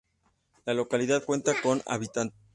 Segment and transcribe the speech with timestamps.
[0.65, 2.31] La localidad cuenta con hab.